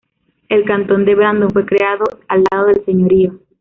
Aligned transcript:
El 0.49 0.65
cantón 0.65 1.05
de 1.05 1.13
Brandon 1.13 1.51
fue 1.51 1.63
creado 1.63 2.05
al 2.27 2.43
lado 2.51 2.65
del 2.65 2.83
señorío. 2.85 3.37